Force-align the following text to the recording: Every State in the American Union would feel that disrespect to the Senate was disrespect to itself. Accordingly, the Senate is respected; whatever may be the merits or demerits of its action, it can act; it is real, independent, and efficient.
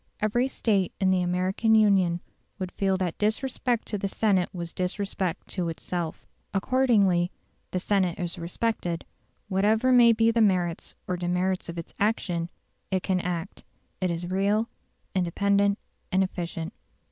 Every 0.19 0.47
State 0.47 0.93
in 0.99 1.11
the 1.11 1.21
American 1.21 1.75
Union 1.75 2.21
would 2.57 2.71
feel 2.71 2.97
that 2.97 3.19
disrespect 3.19 3.87
to 3.89 3.99
the 3.99 4.07
Senate 4.07 4.49
was 4.51 4.73
disrespect 4.73 5.45
to 5.49 5.69
itself. 5.69 6.25
Accordingly, 6.55 7.29
the 7.69 7.79
Senate 7.79 8.17
is 8.17 8.39
respected; 8.39 9.05
whatever 9.47 9.91
may 9.91 10.11
be 10.11 10.31
the 10.31 10.41
merits 10.41 10.95
or 11.07 11.17
demerits 11.17 11.69
of 11.69 11.77
its 11.77 11.93
action, 11.99 12.49
it 12.89 13.03
can 13.03 13.19
act; 13.19 13.63
it 14.01 14.09
is 14.09 14.25
real, 14.31 14.67
independent, 15.13 15.77
and 16.11 16.23
efficient. 16.23 16.73